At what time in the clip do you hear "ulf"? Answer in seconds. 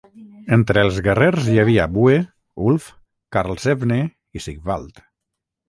2.71-2.89